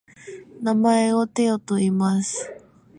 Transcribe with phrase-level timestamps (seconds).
[0.63, 2.49] 名前をテョといいます。